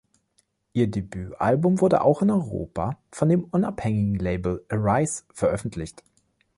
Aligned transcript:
Ihr 0.73 0.87
Debütalbum 0.89 1.79
wurde 1.79 2.01
auch 2.01 2.23
in 2.23 2.31
Europa 2.31 2.97
von 3.11 3.29
dem 3.29 3.43
unabhängigen 3.43 4.15
Label 4.15 4.65
Arise 4.67 5.25
veröffentlicht. 5.31 6.03